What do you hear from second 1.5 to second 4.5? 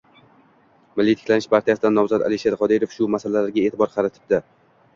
partiyasidan nomzod Alisher Qodirov shu masalalarga e’tibor qaratibdi.